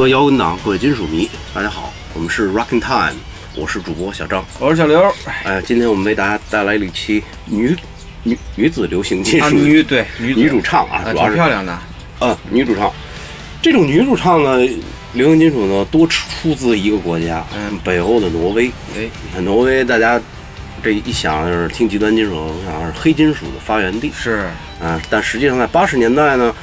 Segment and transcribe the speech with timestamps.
[0.00, 3.18] 各位摇滚党，各位金属迷，大家好，我们是 Rocking Time，
[3.54, 4.42] 我是主播小张。
[4.58, 5.14] 我是小刘。
[5.44, 7.76] 哎，今天我们为大家带来了一期女
[8.22, 11.78] 女女子流行金属、啊，女对女女主唱啊，啊，主要是挺漂亮的。
[12.20, 12.90] 嗯，女主唱。
[13.60, 14.66] 这种女主唱呢，
[15.12, 18.72] 流行金属呢，多出自一个国家，嗯北欧的挪威。
[18.96, 20.18] 哎，挪威大家
[20.82, 24.46] 这一想就是听极端金属，我想是黑金属的发源地是
[24.82, 24.98] 啊。
[25.10, 26.54] 但实际上在八十年代呢，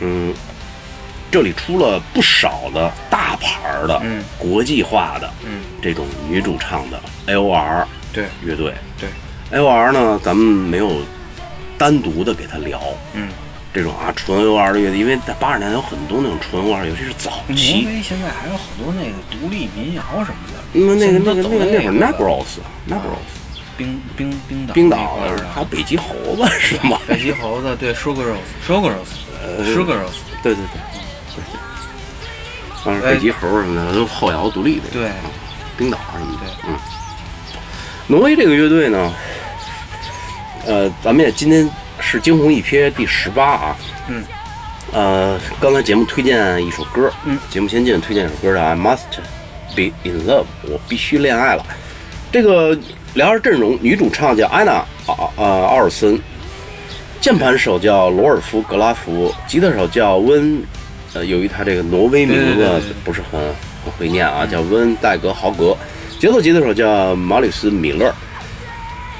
[0.00, 0.34] 嗯，
[1.30, 4.22] 这里出了不少的大牌儿的、嗯。
[4.38, 7.86] 国际化的嗯，这种女主唱的 L.R.
[8.12, 8.24] 对。
[8.42, 8.74] 乐队。
[8.98, 9.08] 对
[9.50, 9.92] ，L.R.
[9.92, 11.02] 呢，咱们没有
[11.78, 12.80] 单独的给他聊，
[13.14, 13.28] 嗯。
[13.72, 23.22] 这种啊纯 L.O.R 的乐队，因为在八十年代有很多那种纯 L.O.R，，尤其是早期，因为现在还有很多那个独立民谣什么的，嗯，那个那个那个那会儿那 Nagros，Nagros，
[23.76, 24.74] 冰冰冰岛。
[24.74, 25.20] 冰岛
[25.54, 26.98] 还有北极猴子是吗？
[27.06, 30.89] 北极猴子对 Sugar Rose，Sugar Rose，Sugar Rose，对对对。
[32.84, 35.14] 当时北极猴什么的都后摇独立的，对啊
[35.76, 36.74] 冰岛什么的，嗯。
[38.06, 39.12] 挪威这个乐队呢，
[40.66, 41.68] 呃，咱们也今天
[42.00, 43.76] 是惊鸿一瞥第十八啊，
[44.08, 44.24] 嗯，
[44.92, 48.98] 呃，刚才节目推荐一首歌，嗯，节目先进推荐一首歌叫《I Must
[49.76, 51.64] Be in Love》，我必须恋爱了。
[52.32, 52.76] 这个
[53.14, 54.72] 聊下阵容，女主唱叫安娜
[55.06, 56.18] 啊呃奥尔森，
[57.20, 60.60] 键盘手叫罗尔夫格拉夫，吉他手叫温，
[61.14, 63.40] 呃，由于他这个挪威名字不是很
[63.84, 65.76] 很会念啊，叫温戴格豪格，
[66.18, 68.12] 节奏吉他手叫马里斯米勒。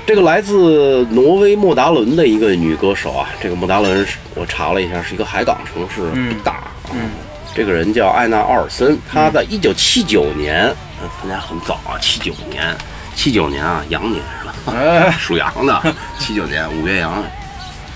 [0.07, 6.35] 这个来自挪威莫达伦的一个女歌手啊，这个莫达伦是我查了一下，是一个海港城市，嗯。
[6.35, 6.53] 不大。
[6.53, 6.73] 啊。
[6.93, 7.11] 嗯。
[7.53, 10.67] 这个人叫艾娜奥尔森，她在一九七九年，
[11.03, 12.77] 嗯，参加很早啊，七九年，
[13.17, 14.55] 七九年啊，羊年是吧？
[14.77, 17.25] 哎， 属羊的，七九年五月羊，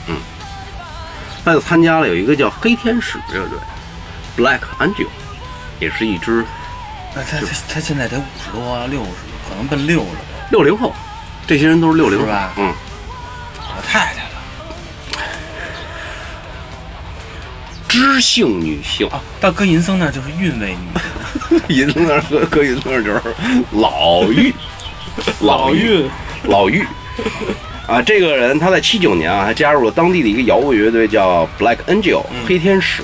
[0.08, 0.16] 嗯，
[1.44, 3.58] 他就参加了有一个叫黑天使乐队
[4.36, 5.06] ，Black Angel，
[5.80, 6.44] 也是一支
[7.14, 9.10] 那他他他现在得五十多六十，
[9.48, 10.08] 可能奔六了，
[10.50, 10.92] 六零后，
[11.46, 12.72] 这些人都是六零后是吧嗯，
[13.58, 14.30] 老太太了
[17.88, 19.20] 知性女性，啊。
[19.40, 23.22] 到搁银僧那儿就是韵味女， 银僧那儿和搁银僧那儿就是
[23.70, 24.52] 老玉，
[25.40, 26.10] 老玉，
[26.44, 26.84] 老玉。
[27.86, 33.02] 啊，这个人他在七九年啊，还加入了当地的一个摇滚乐队，叫 Black Angel、黑天使。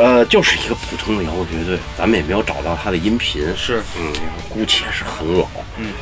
[0.00, 4.12] 呃，就是一个普通的摇滚乐队，咱们也没有找到他的音频，是嗯，
[4.48, 5.44] 姑且是很老，
[5.76, 5.92] 嗯，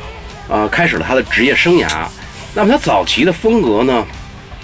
[0.47, 2.05] 啊，开始了他的职业生涯。
[2.53, 4.05] 那么他早期的风格呢，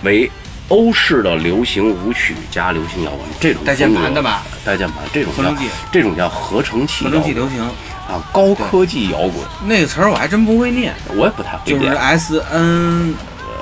[0.04, 0.30] 为
[0.68, 4.44] 欧式的流行舞曲加流行摇滚这种带键盘的吧？
[4.64, 7.60] 带键盘这种叫合成器这种叫合成器合成器流行
[8.08, 9.34] 啊，高科技摇滚，
[9.66, 11.96] 那个词儿我还真不会念，我也不太会就是念。
[11.96, 13.16] S N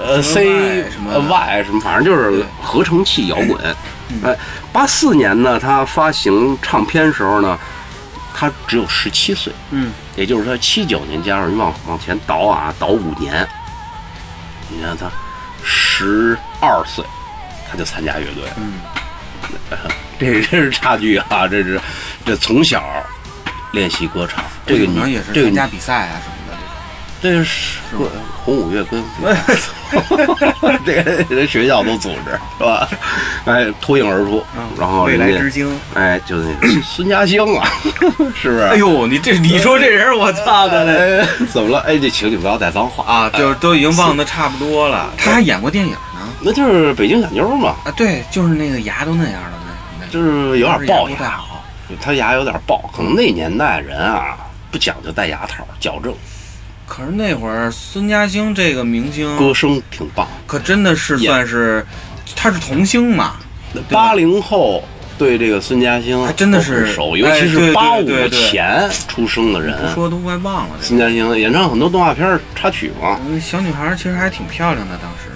[0.04, 0.46] 呃 C
[0.90, 3.58] 什么呃 Y 什么，反正就是合成器摇滚。
[4.24, 4.38] 哎，
[4.72, 7.58] 八四年呢，他发行唱片时候呢，
[8.34, 13.48] 他只有十七岁，嗯，也就是说七九年加上你往往前倒啊，倒五年，
[14.70, 15.10] 你看他
[15.64, 17.04] 十二岁，
[17.70, 18.56] 他就参加乐队了。
[18.58, 18.74] 嗯，
[20.20, 21.48] 这这是差距啊！
[21.48, 21.80] 这是
[22.26, 22.84] 这从小
[23.74, 26.41] 练习歌唱，这个可能女这个女也是参加比赛啊什么的
[27.22, 28.10] 这个是歌
[28.44, 29.04] 红五月跟
[30.84, 32.90] 这个人学校都组织是吧？
[33.46, 34.44] 哎，脱颖而出，
[34.78, 35.04] 然后。
[35.04, 35.80] 未来之星。
[35.94, 37.70] 哎，就那个孙家兴啊，
[38.36, 38.60] 是不是？
[38.62, 41.22] 哎呦，你这你说这人，我操的嘞！
[41.22, 41.80] 哎， 怎么了？
[41.82, 45.12] 哎，这请你不要带脏话啊，就是都已经忘得差不多了。
[45.18, 45.98] 他还演过电影呢。
[46.40, 49.52] 那就是北京小妞嘛，啊，对，就是那个牙都那样的
[50.00, 51.64] 那那，就是有点不龅好。
[52.02, 54.38] 他牙有点龅，可能那年代人啊
[54.72, 56.12] 不讲究戴牙套，矫正，
[56.94, 60.28] 可是那会儿孙嘉欣这个明星，歌声挺棒。
[60.46, 61.86] 可真的是算是，
[62.36, 63.38] 他是童星嘛，
[63.90, 64.84] 八零后
[65.18, 69.74] 对这个孙嘉欣还真的是熟，尤其是八五前出生的人。
[69.82, 73.40] 不说都快忘了孙嘉兴演唱很多动画片插曲嘛，个。
[73.40, 75.32] 小女孩其实还挺漂亮的，当时。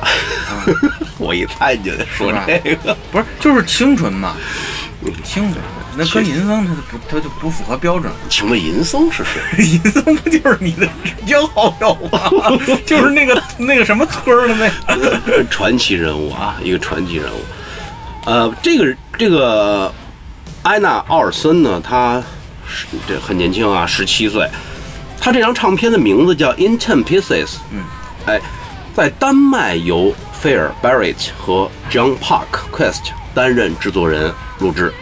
[0.00, 2.96] 啊， 我一猜你就得说这个。
[3.12, 4.34] 不是，就是清纯嘛，
[5.22, 5.62] 清纯。
[5.96, 8.10] 那跟银僧他就不，他就不符合标准。
[8.28, 9.40] 请问银僧是谁？
[9.64, 12.20] 银僧不就是你的至交好友吗？
[12.86, 15.44] 就是那个那个什么村儿的那个。
[15.50, 17.38] 传奇人物啊，一个传奇人物。
[18.24, 19.92] 呃，这个这个
[20.62, 22.22] 安娜奥尔森呢，她
[22.66, 24.48] 是这很年轻啊，十七岁。
[25.20, 27.46] 她这张唱片的名字叫《In Ten Pieces》。
[27.70, 27.84] 嗯，
[28.26, 28.40] 哎，
[28.94, 34.92] 在丹麦由菲尔 Barrett 和 John Park Quest 担任制作人录制。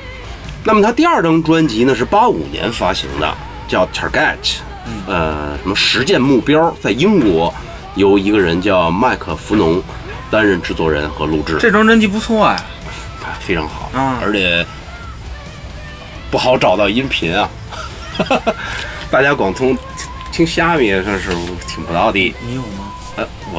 [0.65, 3.37] 那么他第二张专辑呢是八五年发行的，
[3.67, 4.59] 叫 Target，
[5.07, 7.53] 呃，什么实践目标，在英国
[7.95, 9.83] 由一个人叫麦克弗农
[10.31, 12.57] 担任制作人和录制，这张专辑不错啊，
[13.41, 14.19] 非常好啊。
[14.23, 14.65] 而且
[16.31, 17.49] 不好找到音频啊，
[19.11, 19.77] 大家光从
[20.31, 21.31] 听虾米上是
[21.67, 22.90] 听不到的，你有吗？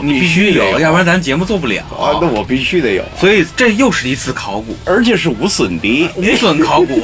[0.03, 1.81] 你必须须有，要不然咱节目做不了。
[1.89, 7.01] 啊，那我必须得有，所以这又是一次考古，而且是无损的， 无损考古。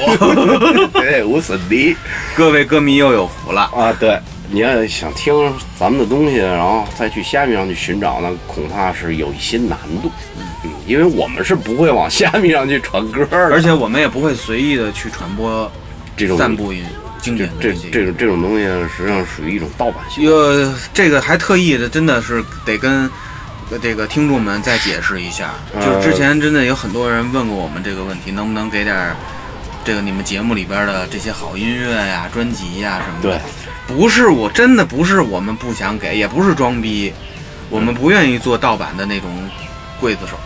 [0.94, 1.96] 对，无损的。
[2.36, 3.62] 各位歌迷又有福了。
[3.75, 4.17] 啊，对，
[4.50, 5.34] 你要想听
[5.77, 10.12] 咱们的东西，然后再去虾米上去寻找呢，恐怕是有一些难度。
[10.63, 15.70] 嗯，因为我们是不会往虾米上去传歌的，而且我们也不会随意的去传播
[16.15, 16.72] 这种散布
[17.36, 17.74] 经这。
[17.74, 18.64] 这这种这种东西，
[18.96, 20.30] 实际上属于一种盗版性。
[20.30, 23.10] 呃，这个还特意的，真的是得跟
[23.70, 29.16] 呃这个听众们再解释一下，呃就是之前真的有很多人问过我们这个问题，能不能给点
[29.84, 33.40] 这个你们节目里边的这些好音乐呀、专辑呀什么的？
[33.40, 37.14] 对，不是我真的不是我们不想给，也不是装逼，
[37.70, 39.30] 我们不愿意做盗版的那种
[40.02, 40.38] 刽子手。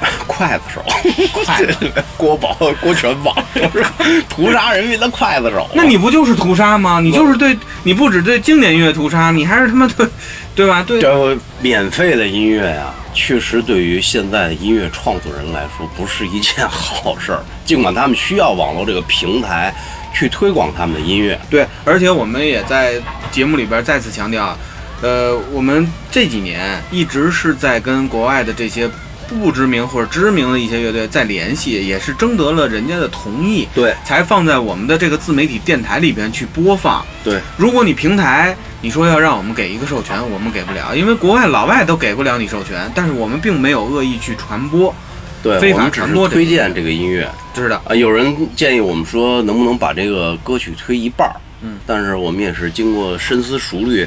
[0.28, 0.84] 刽子手，
[1.32, 3.84] 筷子，郭宝、郭全宝都是
[4.28, 5.68] 屠杀人民的刽子手。
[5.74, 7.00] 那你不就是屠杀吗？
[7.00, 10.06] 你就是对，你不只对经典音乐屠杀，你还是他妈对，
[10.54, 10.84] 对吧？
[10.86, 17.40] 对，这免费的音乐呀、确实对于现在的音乐创作人来说不是一件好事儿。
[17.64, 19.74] 尽管他们需要网络这个平台
[20.14, 22.94] 去推广他们的音乐，对，而且我们也在
[23.32, 24.56] 节目里边再次强调，
[25.02, 28.88] 呃，我们这几年一直是在跟国外的这些
[29.28, 37.04] 不知名或者知名的一些乐队在联系，也是征得了人家的同意，对才放在我们的这个自媒体电台里边去播放。
[37.22, 44.94] 对，如果你平台你说要让我们给一个授权，我们给不了，因为国外老外都给不了你授权，但是我们并没有恶意去传播，
[45.42, 47.28] 对，非法传播这个推荐这个音乐。
[47.54, 47.82] 知道？
[47.84, 51.34] 啊，有人建议我们说，能不能把这个歌曲推一半儿？
[51.60, 54.06] 嗯，但是我们也是经过深思熟虑，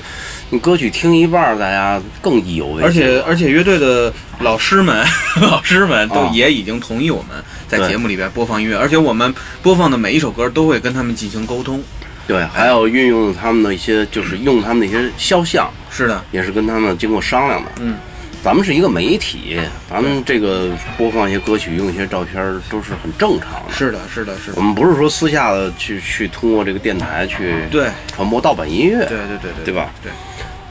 [0.52, 2.84] 你歌曲听一半儿，大家更意犹未尽。
[2.84, 5.04] 而且而且乐队的老师们
[5.42, 11.82] 老师们都啊也已经同意我们在节目里边播放音乐，而且我们播放的每一首歌都会跟他们进行沟通。
[12.28, 17.72] 对，还有运用他们的一些，就是用他们的一些肖像，是的，也是跟他们经过商量的。
[17.80, 17.96] 嗯，
[18.44, 23.72] 咱们是一个媒体，咱们这个播放一些歌曲，用一些照片儿都是很正常的。
[23.72, 29.06] 是的，是的，是的，我们不是说私下的去去通过这个电台去对传播盗版音乐。
[29.06, 29.92] 对对对对，对吧？
[30.02, 30.12] 对，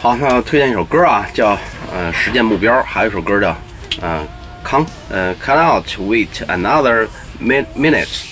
[0.01, 1.57] 好，那推荐一首歌啊，叫
[1.93, 3.57] 呃实践目标，还有一首歌叫
[4.01, 4.27] 呃
[4.65, 7.07] Come 呃 Cannot Wait Another
[7.41, 8.30] Min Minute。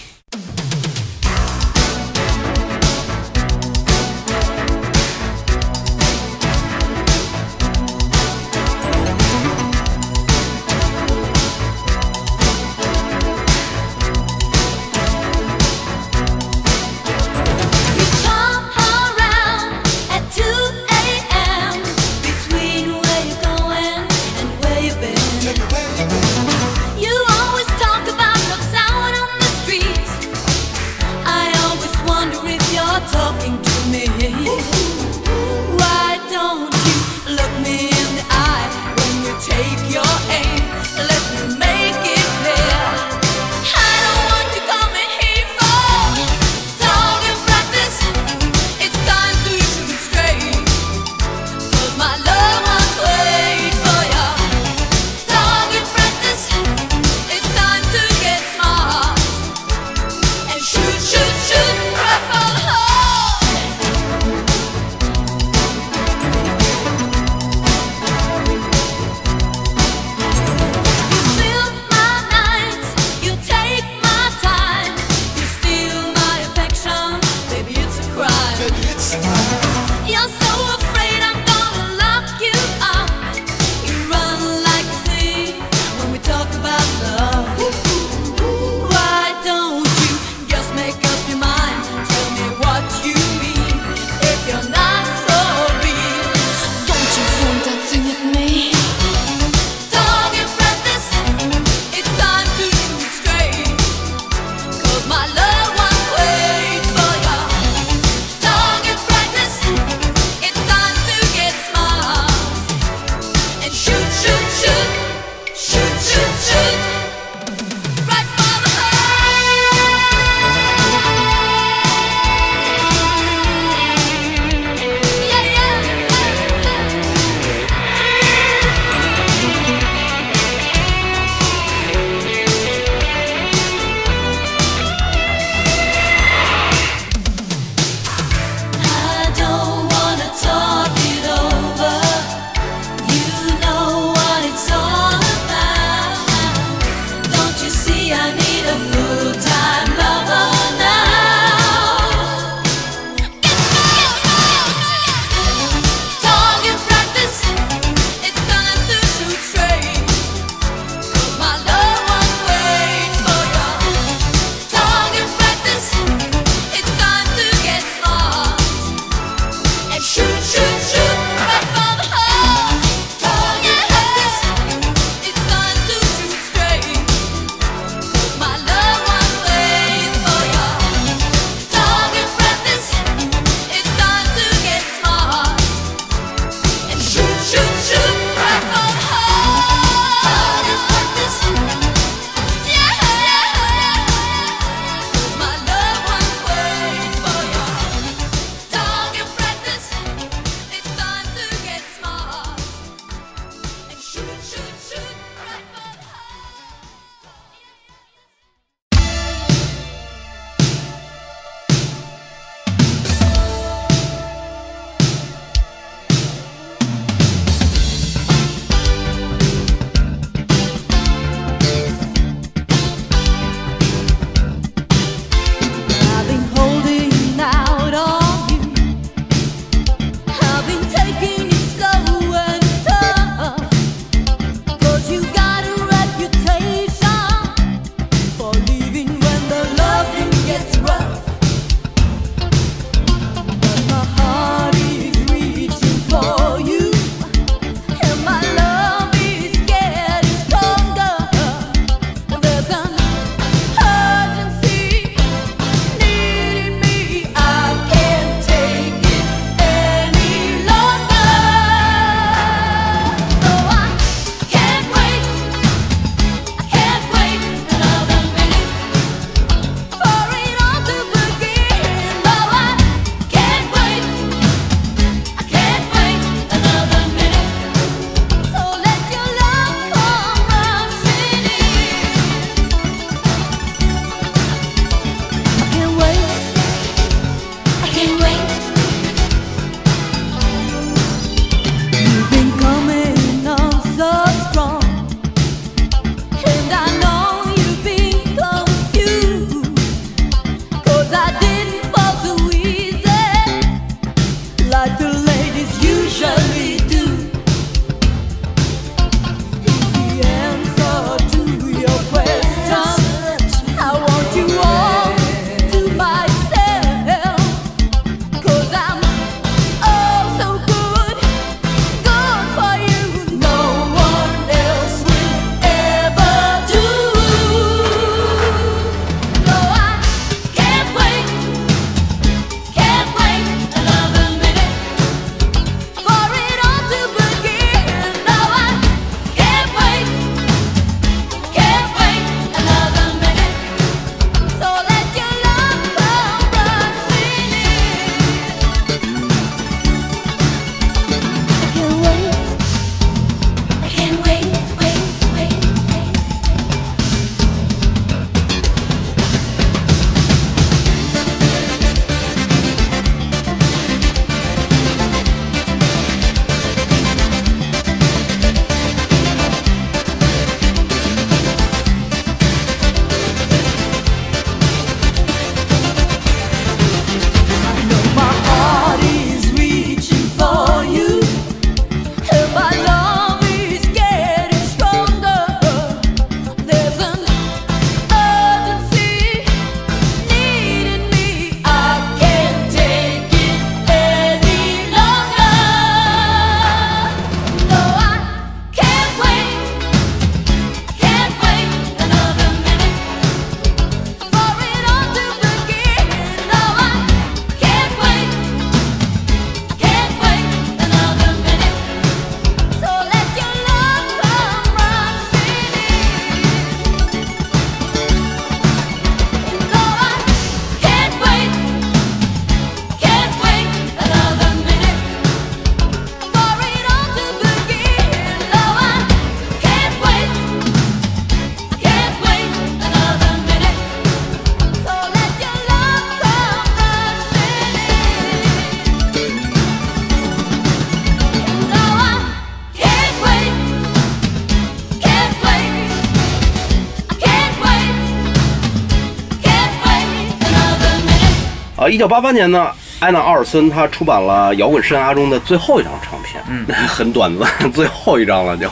[451.89, 452.71] 啊，一九八八年呢，
[453.01, 458.69] 艾娜·奥尔森她出版了摇滚生涯中的最后一张唱片，嗯， 很短暂，最后一张了， 就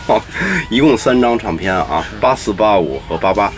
[0.68, 3.50] 一共三张唱片啊，八四、八五和八八。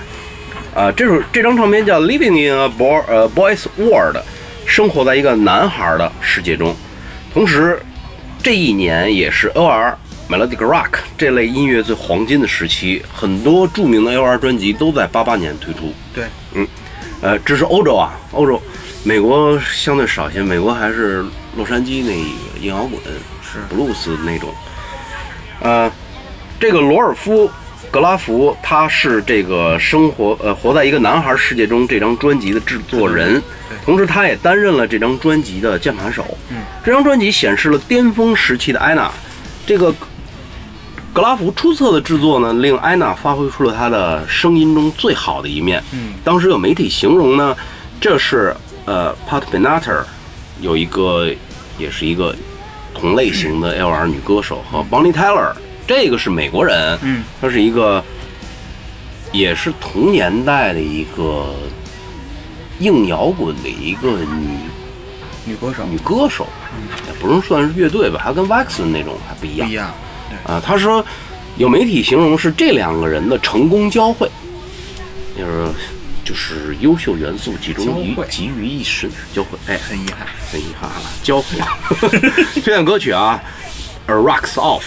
[0.74, 4.16] 啊，这首这张唱片叫《Living in a Boy 呃 Boy's World》，
[4.64, 6.72] 生活在一个男孩的世界中。
[7.34, 7.82] 同时，
[8.40, 9.98] 这一年也是 O.R.
[10.30, 14.38] Melodic Rock 这类音乐最黄金的时期，很多著名的 O.R.
[14.38, 15.92] 专辑都在八八年推出。
[16.14, 16.64] 对，嗯
[17.22, 18.62] 呃，这是欧洲啊，欧洲，
[19.04, 21.24] 美国相对少一些，美国还是
[21.56, 23.00] 洛杉矶那个硬摇滚，
[23.42, 24.52] 是布鲁斯那种。
[25.60, 25.90] 呃，
[26.60, 27.48] 这个罗尔夫·
[27.90, 33.42] 格拉夫，他是这个生活呃活在一个男孩世界中这张专辑的制作人，
[33.84, 36.36] 同时他也担任了这张专辑的键盘手。
[36.50, 39.10] 嗯，这张专辑显示了巅峰时期的艾娜，
[39.66, 39.94] 这个
[41.12, 45.82] 格拉夫出色的制作呢，令艾娜发挥出了她的声音中最好的一面。
[45.92, 47.56] 嗯，当时有媒体形容呢，
[48.00, 48.54] 这是
[48.88, 50.02] 呃 Pat Benatar
[50.62, 51.30] 有一个
[51.76, 52.34] 也是一个
[52.94, 55.52] 同类型的 L.R 女歌手和 Bonnie Tyler，
[55.86, 58.02] 这个是美国人，嗯，她是一个
[59.30, 61.54] 也是同年代的一个
[62.80, 64.58] 硬摇滚的一个女
[65.44, 65.84] 女歌手。
[65.84, 66.46] 女歌手，
[67.06, 69.68] 也不能算是乐队吧，还跟 Waxon 那种还不一样。
[69.68, 69.76] 不一。
[69.76, 69.90] 样，
[70.46, 71.04] 啊，他说
[71.58, 74.30] 有媒体形容是这两个人的成功交汇，
[75.36, 75.68] 就是
[76.28, 80.26] 就是优秀元素集中于集于一身，交汇，哎，很遗憾。
[80.52, 81.56] 很遗憾了，交汇。
[82.52, 83.40] 推荐歌曲啊，
[84.12, 84.82] 《A Rocks Off》。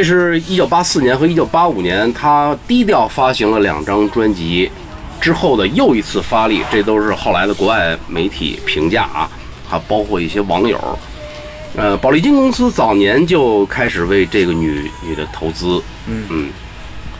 [0.00, 4.70] 这是一九八四年和一九八五年，他低调发行了两张专辑，
[5.20, 9.28] 之后的又一次发力，这都是后来的国外媒体评价啊，
[9.68, 10.98] 还包括一些网友。
[11.76, 16.24] 呃，宝丽金公司早年就开始为这个女女的投资，嗯。
[16.30, 16.48] 嗯，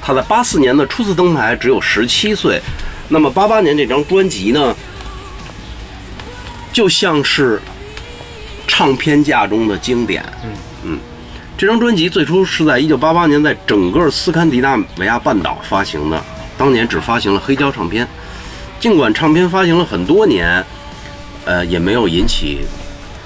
[0.01, 2.59] 她在八四年的初次登台只有十七岁，
[3.11, 4.75] 那么八八年这张专辑呢，
[6.73, 7.61] 就像是
[8.67, 10.51] 唱片架中的经典，嗯
[11.61, 16.19] 这张专辑最初是在一九八八年在整个斯堪的纳维亚半岛发行的，
[16.57, 18.09] 当年只发行了黑胶唱片。
[18.81, 20.65] 尽管唱片发行了很多年，
[21.45, 22.63] 呃，也没有引起，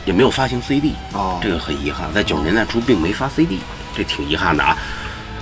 [0.05, 3.61] 也没有发行 CD，哦这个很遗憾，在九十年代初并没发 CD，
[3.97, 4.77] 这挺遗憾的啊。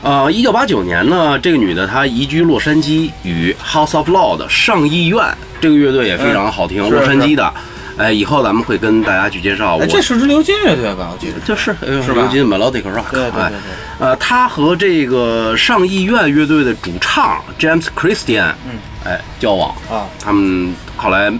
[0.02, 5.18] 呃，一九八九年呢，这个女的她移居洛杉矶，与 House of Lord 上议院
[5.62, 7.55] 这个乐队也非常好听，嗯洛杉矶的。
[8.03, 9.77] 哎，以后咱们会跟大家去介绍。
[9.77, 11.11] 哎，我这是支流金乐队吧？
[11.12, 11.38] 我记得。
[11.41, 13.59] 就是呃是吧流金 Melodic Rock，哎对对对对
[14.01, 21.33] 呃，他和这个上议院乐队的主唱 James Christian，嗯，哎，交往，啊，他们后来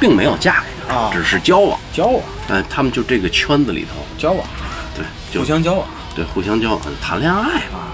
[0.00, 4.46] 并没有嫁给他，啊只是交往，交往，哎，他们就这个圈子里头，交往，
[4.96, 5.86] 对，就互相交往。
[6.12, 7.92] 对互相交往，谈恋爱嘛，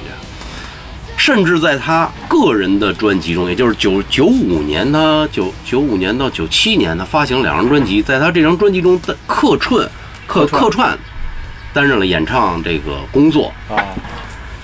[1.17, 9.89] 甚至在他个人的专辑中，也就是九九五年他九九五年到九七年，他发行两张专辑，在他这张专辑中的客串
[10.27, 10.99] 客客串客串
[11.73, 13.53] 担任了演唱这个工作。
[13.69, 13.75] 啊，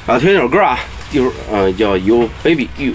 [0.07, 0.79] 啊，听一首歌啊，
[1.11, 2.93] 一会儿呃叫 You Baby You。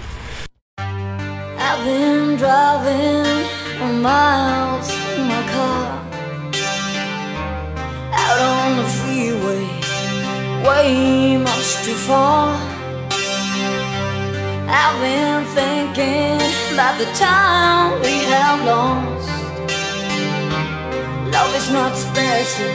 [1.59, 3.25] I've been driving
[4.01, 5.99] miles in my car
[8.13, 9.67] out on the freeway,
[10.63, 12.55] way much too far.
[14.69, 16.41] I've been thinking
[16.73, 19.29] about the time we have lost.
[21.31, 22.73] Love is not special,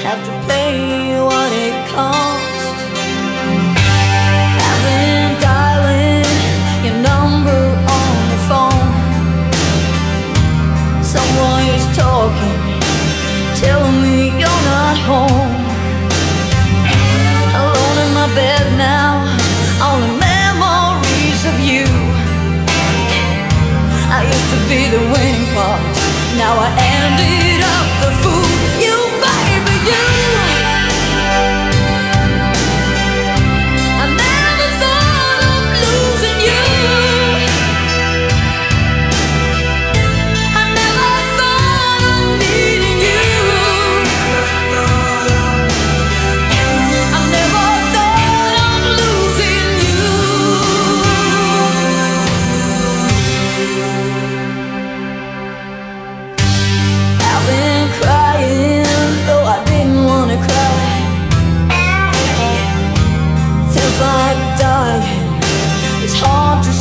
[0.00, 2.64] have to pay what it costs.
[4.64, 6.24] I've been dialing
[6.84, 8.92] your number on the phone.
[11.04, 12.60] Someone is talking,
[13.60, 15.52] telling me you're not home.
[17.60, 19.35] Alone in my bed now,
[24.16, 25.82] I used to be the winning part,
[26.40, 26.95] now I ended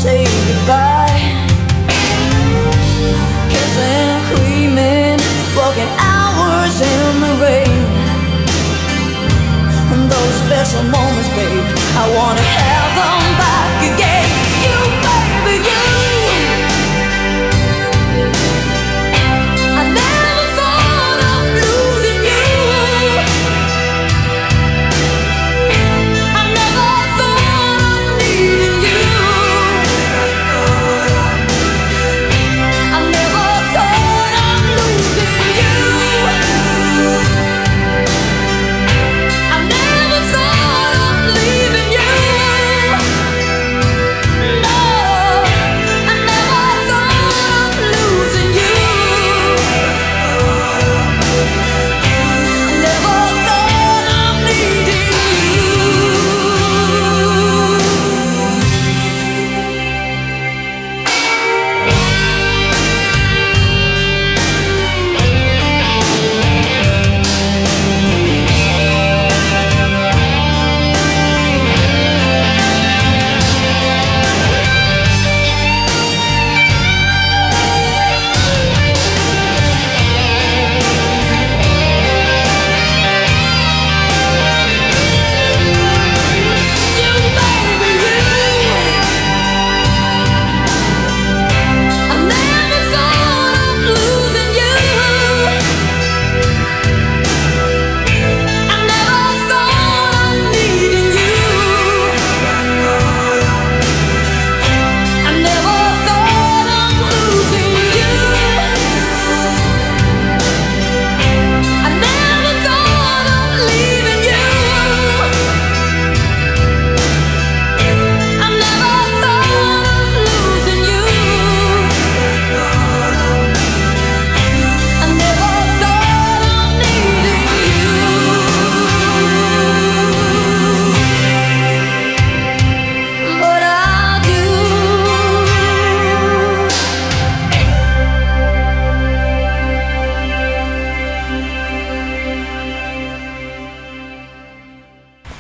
[0.06, 1.20] say goodbye.
[3.52, 4.22] Kissing,
[5.58, 7.82] walking hours in the rain.
[10.14, 11.66] Those special moments, babe,
[12.02, 14.15] I wanna have them back again.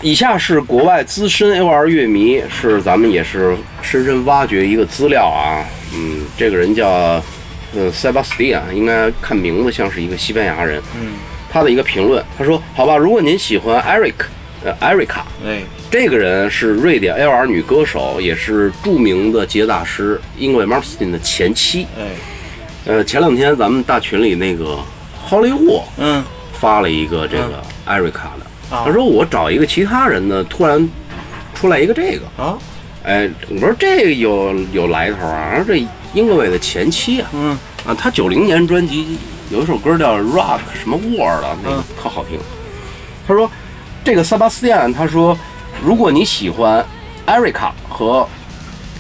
[0.05, 5.65] 以下是国外资深 L.R 乐迷，是咱们也是深深挖掘一个资料啊。
[5.95, 7.19] 嗯，这个人叫
[7.73, 10.79] 呃塞巴斯蒂安，应该看名字像是一个西班牙人。
[10.95, 11.13] 嗯，
[11.51, 14.13] 他的一个评论，他说：“好吧，如果您喜欢 Eric，
[14.63, 21.87] 呃，Erica，哎，这个人是瑞典 L.R 女歌手，也是著名的吉他大师英国 Martin 的前妻。
[21.97, 22.03] 哎，
[22.85, 24.77] 呃，前两天咱们大群里那个
[25.27, 28.29] Hollywood 嗯，发了一个这个 Erica
[28.83, 30.89] 他说我找一个其他人呢，突然
[31.53, 32.57] 出来一个这个，啊，
[33.03, 39.17] 哎，我说这个有有来头啊，然后这英格伟的前妻啊，嗯，啊，他九零年专辑
[39.49, 41.83] 有一首歌叫 Rock 什么 World 的，那个嗯。
[42.01, 42.39] 特好听。
[43.27, 43.49] 他说
[44.03, 45.38] 这个萨巴斯蒂安，他说
[45.83, 46.85] 如果你喜欢
[47.25, 48.27] Erica 和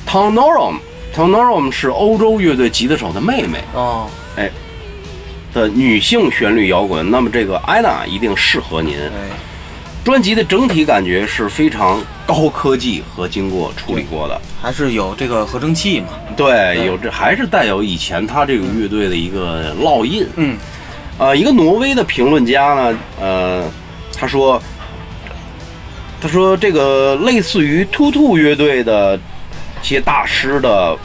[0.07, 4.07] Tom Norum，Tom Norum 是欧洲乐队吉他手的妹妹哦，
[5.53, 8.97] 的女性旋律摇滚，那么这个安娜一定适合您。
[8.97, 9.29] 哎，
[10.05, 14.39] 专辑的整体感觉是非常高科技和经过处理过的。
[14.61, 20.27] 还是有这个合成器嘛，对，对有这还是带有以前他这个乐队的一个烙印。
[20.35, 20.55] 嗯，
[21.17, 23.63] 呃，一个挪威的评论家呢，呃，
[24.15, 24.61] 他说，
[26.21, 29.17] 他说这个类似于突兔乐队的
[29.81, 30.95] 一些大师的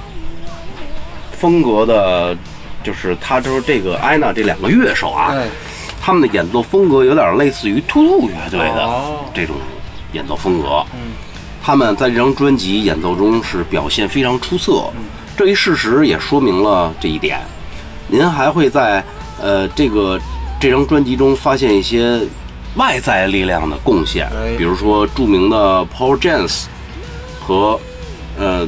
[1.32, 2.36] 风格的，
[2.84, 5.46] 就是他说这个艾娜这两个乐手啊，哎，
[6.00, 9.54] 他们的演奏风格有点类似于突突乐队的哦这种
[10.12, 10.84] 演奏风格。
[10.94, 11.12] 嗯，
[11.62, 15.04] 他们在这张专辑演奏中是表现非常出色，嗯
[15.36, 17.38] 这一事实也说明了这一点。
[18.08, 19.04] 您还会在
[19.40, 20.18] 呃这个
[20.58, 22.20] 这张专辑中发现一些
[22.76, 26.64] 外在力量的贡献哎，比如说著名的 Paul James
[27.40, 27.78] 和
[28.38, 28.66] 呃。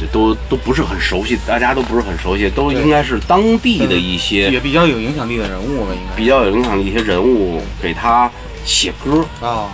[0.00, 8.30] 这都都不是很熟悉，大家都不是很熟悉，都应该是当地的一些也比较有影响力的人物吧，应该比较有影响力的一些人物给他
[8.64, 9.68] 写歌，啊，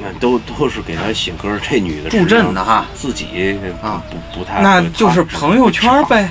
[0.00, 1.58] 那都都是给他写歌。
[1.62, 6.28] 这女的助阵的哈，自己啊不不太，那就是朋友圈呗，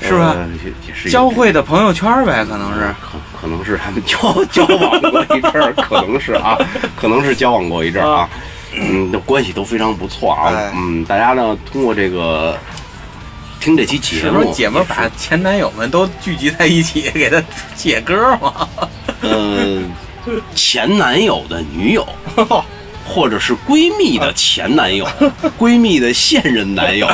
[0.00, 0.34] 是吧？
[0.36, 2.94] 呃也也是有交汇的朋友圈呗，可能是。
[3.00, 6.58] 可可能是他 们交交往过一阵儿，可能是啊，
[6.96, 8.28] 可能是交往过一阵儿啊，
[8.76, 12.56] 嗯，那关系都非常不错啊哎，嗯，大家呢通过这个
[13.60, 17.42] 听这期节目，是不是姐们把前男友们都聚集在一起给他
[17.76, 18.68] 写歌吗？
[19.22, 19.90] 嗯
[20.54, 22.06] 前男友的女友，
[23.06, 25.08] 或者是闺蜜的前男友，
[25.58, 27.06] 闺蜜的现任男友，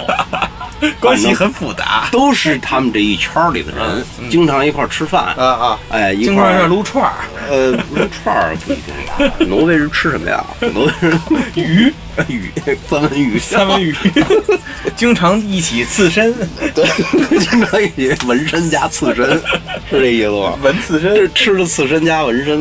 [1.00, 5.78] 关系很复杂 都是他们这一圈里的人，嗯经常一块儿吃饭，啊啊！
[5.90, 7.12] 哎，一块儿撸串儿，
[7.48, 8.94] 呃撸串儿不一定
[9.28, 9.34] 吧？
[9.46, 10.44] 挪威人吃什么呀？
[10.74, 11.20] 挪威人
[11.54, 11.92] 鱼
[12.28, 12.50] 鱼
[12.88, 13.94] 三文鱼三文鱼，
[14.96, 16.34] 经常一起刺身，
[16.74, 16.84] 对，
[17.38, 19.26] 经常一起纹身加刺身，
[19.88, 20.58] 是这意思吗？
[20.62, 21.14] 纹刺身。
[21.14, 22.60] 这吃了刺身加纹身，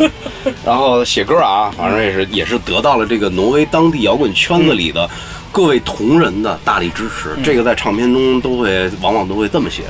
[0.65, 5.09] 然后写歌啊，反正也是也是得到了这个挪威当地摇滚圈子里的
[5.51, 7.35] 各位同仁的大力支持。
[7.43, 9.83] 这个在唱片中都会往往都会这么写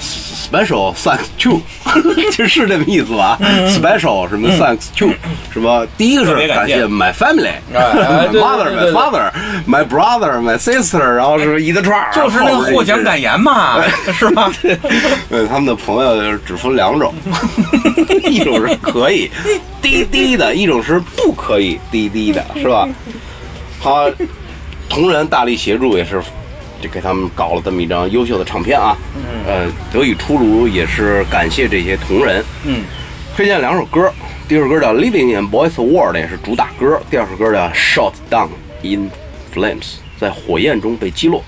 [0.00, 1.60] ，special thanks to，
[2.32, 3.38] 这是这么意思吧
[3.68, 5.10] ？special 什么 thanks to，
[5.52, 7.50] 什么第一个是感谢 my family。
[7.74, 8.92] 哎 My mother, 对
[9.66, 13.82] my brother, my sister，然后是一大串儿，就是那个获奖感言嘛，
[14.12, 14.50] 是吧？
[14.62, 17.12] 对，他们的朋友只分两种，
[18.24, 19.30] 一种是可以
[19.82, 22.88] 滴滴的，一种是不可以滴滴的，是吧？
[23.78, 24.06] 好，
[24.90, 26.20] 同仁大力协助，也是
[26.82, 28.96] 就给他们搞了这么一张优秀的唱片啊。
[29.46, 32.44] 呃，得以出炉，也是感谢这些同仁。
[32.64, 32.82] 嗯，
[33.36, 34.12] 推荐两首歌，
[34.48, 38.48] 第一首歌叫《Living in Boys World》，也是主打歌；第二首歌叫《Shot Down
[38.82, 39.08] in
[39.54, 39.78] Flames》，
[40.18, 41.44] 在火焰中被击落。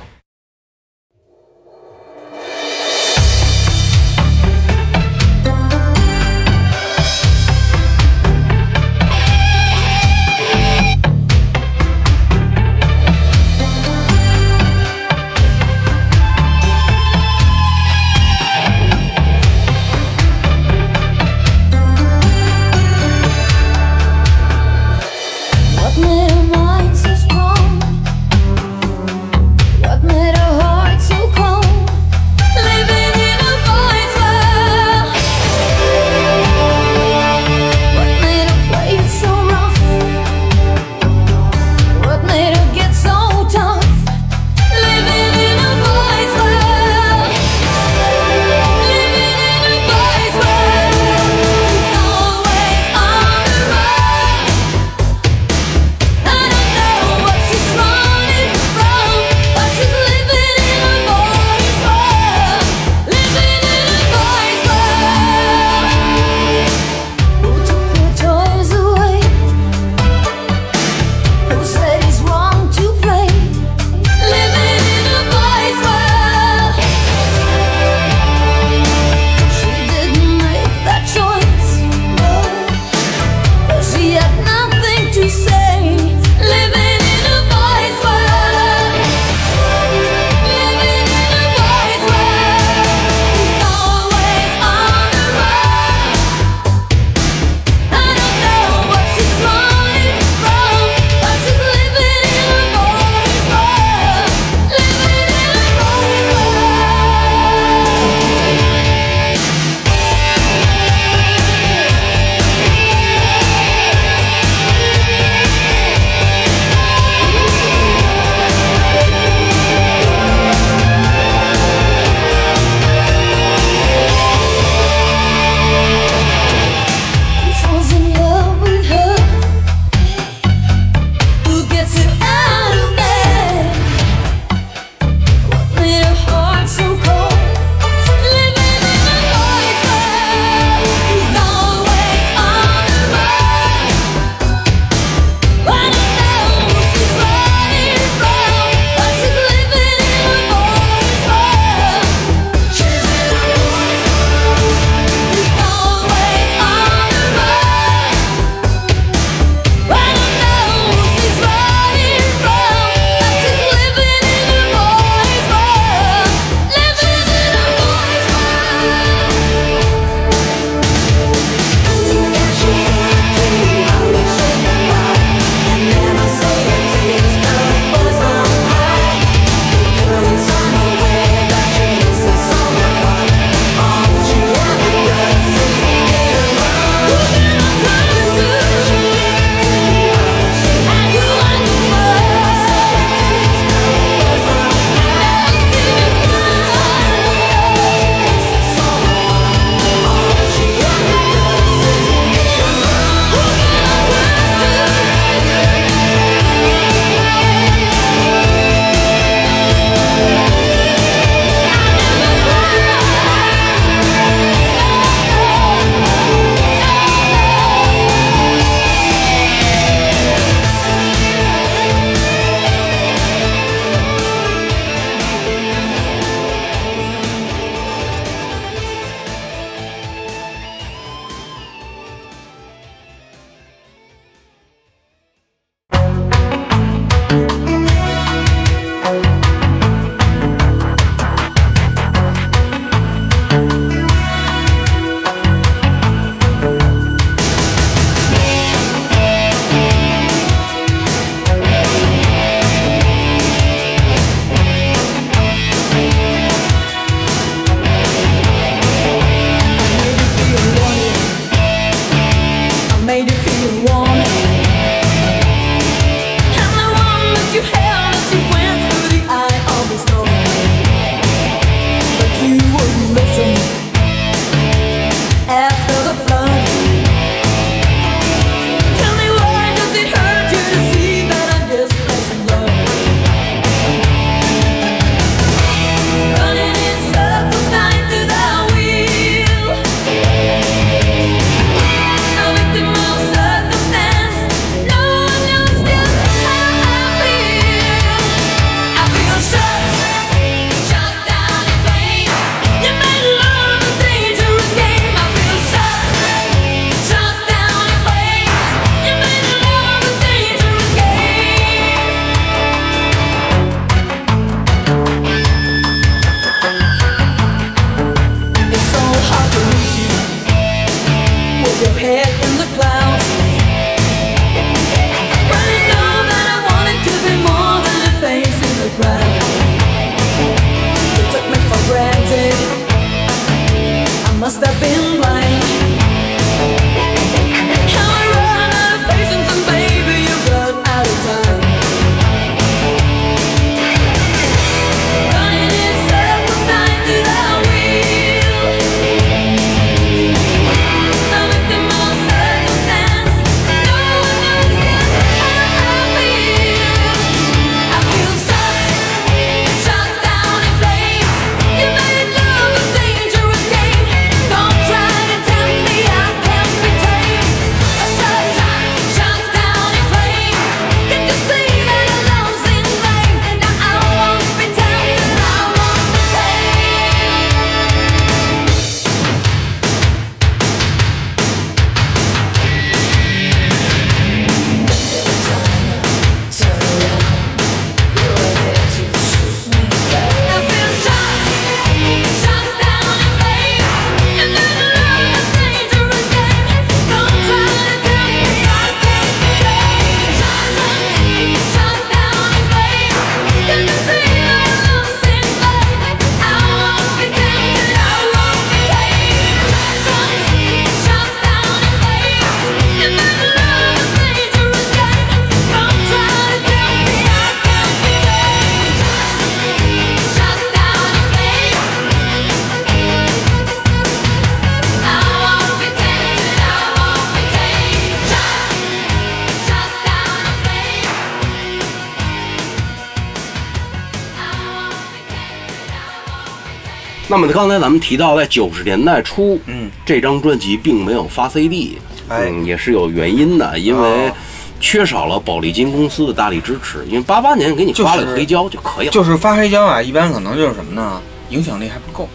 [437.32, 444.32] 那么刚才咱们提到，在九十年代初，嗯，这张专辑并没有发 CD，哎嗯，也是有原因的，因为哦
[444.78, 447.02] 缺少了宝丽金公司的大力支持。
[447.06, 451.22] 因为八八年给你发了个黑胶就可以了，就是发黑胶啊，一般可能就是什么呢？
[451.48, 452.28] 影响力还不够。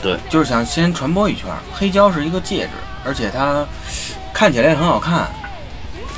[0.00, 1.44] 对，就是想先传播一圈。
[1.74, 2.70] 黑胶是一个介质，
[3.04, 3.66] 而且它
[4.32, 5.28] 看起来也很好看。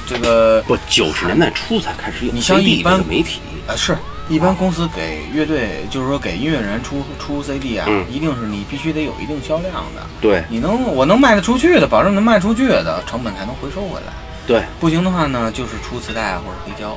[0.06, 3.98] 这个不，九十年代初才开始有你像 CD 一般的媒体，啊是
[4.30, 10.06] 一般公司给乐队，就是说给音乐人出出 CD 啊，嗯一定是你必须得有一定销量的。
[10.20, 14.12] 对你能我能卖得出去的，保证能卖出去的，成本才能回收回来。
[14.46, 14.62] 对。
[14.78, 16.96] 不行的话呢，就是出磁带啊或者黑胶，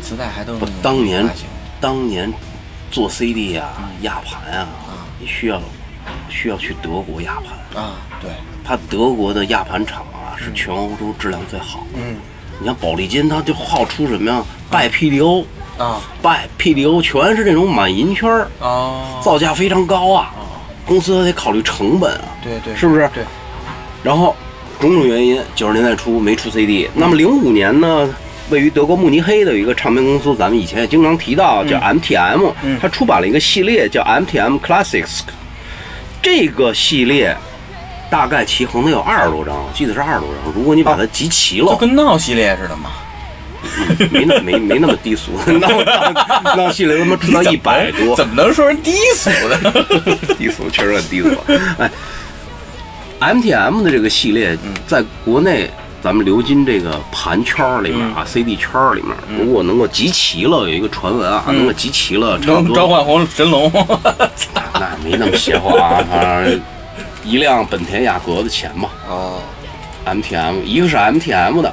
[0.00, 1.46] 磁带还都当年发行
[1.80, 2.32] 当年
[2.90, 4.68] 做 CD 啊、嗯压盘啊，
[5.18, 5.60] 你需要
[6.28, 7.34] 需要去德国压
[7.74, 8.30] 盘，啊，对，
[8.64, 11.98] 它德国的压盘厂啊是全欧洲质量最好的。
[11.98, 12.16] 嗯
[12.60, 14.40] 你像宝丽金，它就好出什么呀？
[14.70, 15.44] 拜 PDO，
[15.78, 20.32] 啊拜 PDO，全是这种满银圈儿，啊，造价非常高啊。
[20.86, 23.08] 公司得考虑成本啊，对对，是不是？
[23.14, 23.24] 对，
[24.02, 24.36] 然后
[24.78, 26.88] 种种原因，九十年代初没出 CD。
[26.94, 28.08] 那么零五年呢，
[28.50, 35.20] 位于德国慕尼黑的有一个唱片公司，咱们以前也经常提到，叫 MTM，、嗯它出版了一个系列叫 MTM Classics。
[36.20, 37.36] 这个系列
[38.10, 40.52] 大概齐横的有二十多张，我记得是二十多张。
[40.54, 42.90] 如果你把它集齐了，就跟闹系列似的嘛。
[44.10, 49.84] 没那没没那么低俗， 闹闹闹系列他妈出到一百多，怎么能说人低俗呢？
[50.38, 51.30] 低俗确实很低俗。
[51.78, 51.90] 哎
[53.20, 54.56] ，MTM 的这个系列，
[54.86, 55.70] 在国内
[56.02, 63.70] 咱们流金这个盘圈里面啊、c d 圈里面，如果能够集齐了，有一个传闻啊，能够集齐了，差不多召，唤红神龙。
[64.74, 66.60] 那没那么邪乎啊，反正
[67.24, 69.40] 一辆本田雅阁的钱嘛哦
[70.04, 71.72] ，MTM，一个是 MTM 的，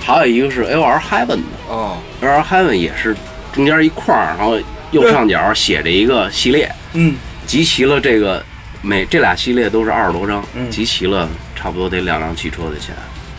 [0.00, 1.42] 还有一个是 LR Heaven 的。
[1.68, 3.16] 哦，LR Heaven 也是
[3.52, 4.58] 中间一块儿，然后
[4.90, 7.14] 右上角写着一个系列，嗯，
[7.46, 8.42] 集齐了这个
[8.82, 12.94] 每这俩系列都是二十多张，嗯集齐了差不多得两辆汽车的钱，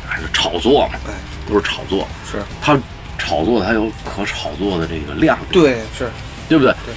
[0.08, 1.14] 还是炒作嘛，哎
[1.50, 2.08] 都是炒作。
[2.32, 2.78] 是它
[3.18, 6.10] 炒作它有可炒作的这个量，对是，
[6.48, 6.74] 对不对？
[6.86, 6.94] 对。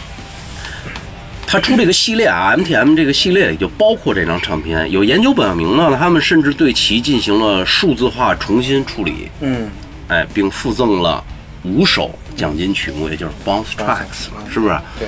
[1.54, 4.90] 他出这个系列啊，MTM 这个系列里就包括这张唱片。
[4.90, 9.70] 有研究表明呢，他们甚至对其进行了数字化重新处理，嗯，
[10.08, 11.22] 哎，并附赠了
[11.62, 14.76] 五首奖金曲目，也就是 bonus tracks，嗯是不是？
[14.98, 15.06] 对。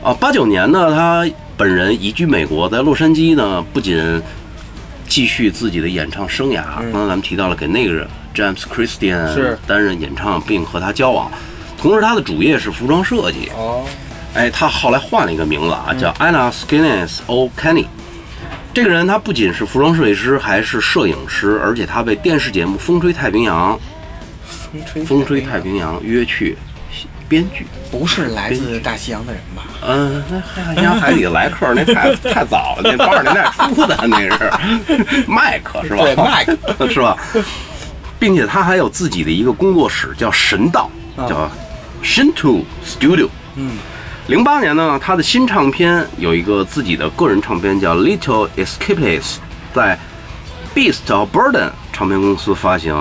[0.00, 4.22] 啊，八九年呢，他本人移居美国，在洛杉矶呢，不仅
[5.08, 6.62] 继续自己的演唱生涯，
[6.92, 11.28] 刚才咱们提到了给那个人 James Christian 是担任演唱，并和他交往。
[11.76, 13.50] 同时，他的主业是服装设计。
[13.56, 13.84] 哦，
[14.34, 17.86] 哎，他后来换了一个名字啊，叫 Anna Skinnes O'Kenny。
[18.72, 23.78] 这个人他不仅是服装设计师，还是摄影师，而且他被电视节目《风吹太平洋》
[25.04, 26.56] 风吹《太平洋》约去
[27.28, 27.66] 编剧。
[27.90, 29.64] 不是来自大西洋的人吧？
[29.84, 34.52] 嗯，那海洋海底来客那太 太早了，那八十年代出的那是
[35.26, 36.04] 麦克是吧？
[36.04, 37.16] 对麦克 是吧？
[38.20, 41.50] 并且他还有自己的一个工作室，叫神道，啊叫
[42.04, 43.28] Shinto Studio。
[43.56, 43.72] 嗯，
[44.30, 49.22] 零八年呢，他的新唱片有一个自己的个人唱片叫《Little Escapist》，
[49.74, 49.98] 在
[50.72, 52.96] Beast of Burden 唱片公司发行。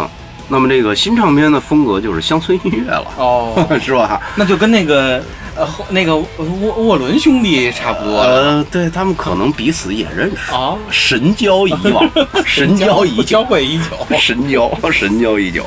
[0.48, 4.20] 那么这个新唱片的风格就是乡村音乐了，哦， 是吧？
[4.36, 5.24] 那就跟那个
[5.56, 8.24] 呃后那个沃沃伦兄弟差不多了。
[8.24, 12.10] 呃，对他们可能彼此也认识，啊，神交以往，
[12.44, 14.18] 神交已 久交，会已久。
[14.18, 15.64] 神交， 神交已久。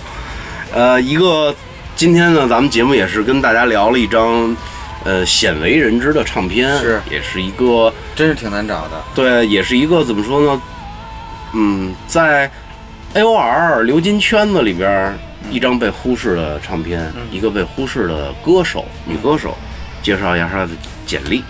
[0.75, 1.55] 呃，一个
[1.95, 4.57] 今天呢，咱们节目也是跟大家聊了一张
[5.05, 9.03] 呃鲜为人知的唱片，是也是一个真是挺难找的。
[9.15, 10.63] 对，也是一个怎么说呢？
[11.55, 12.51] 嗯，在
[13.15, 15.15] A O R 流金圈子里边，
[15.51, 19.57] 一张被忽视的唱片，一个被忽视的歌手，女歌手，
[20.03, 20.71] 介绍一下她的
[21.05, 21.45] 简历。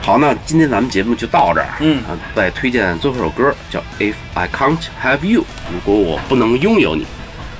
[0.00, 1.68] 好，那今天咱们节目就到这儿。
[1.80, 5.42] 嗯啊，再推荐最后一首歌叫《If I Can't Have You》，
[5.72, 7.06] 如果我不能拥有你。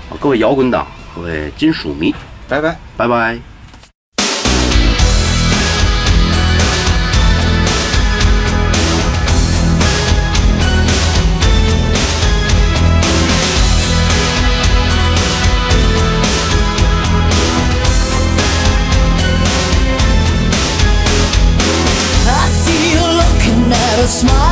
[0.08, 2.14] 好，各位摇滚党，各位金属迷，
[2.48, 2.76] 拜拜。
[2.96, 3.51] 拜拜。
[24.22, 24.51] smile.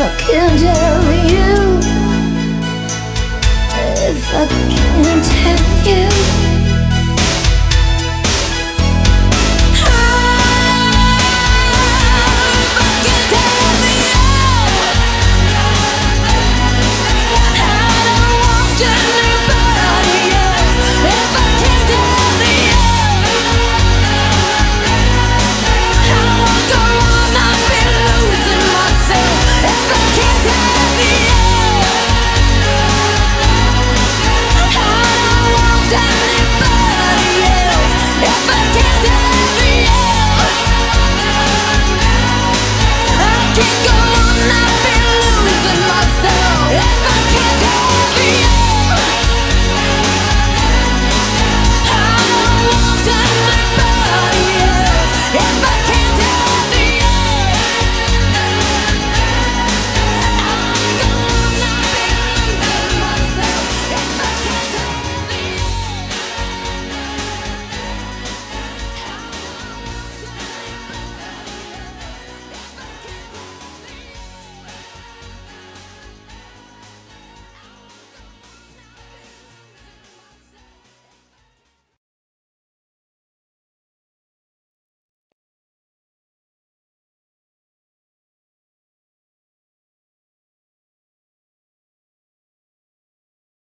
[0.00, 1.80] If I can't have you,
[4.06, 6.47] if I can't have you.